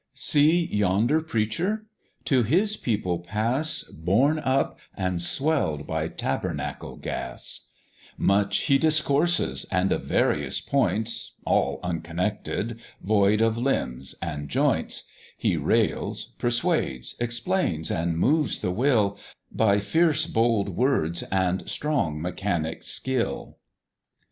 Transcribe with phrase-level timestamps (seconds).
[0.15, 1.85] See yonder Preacher!
[2.25, 7.67] to his people pass, Borne up and swell'd by tabernacle gas:
[8.17, 15.03] Much he discourses, and of various points, All unconnected, void of limbs and joints;
[15.37, 19.19] He rails, persuades, explains, and moves the will
[19.51, 23.59] By fierce bold words, and strong mechanic skill.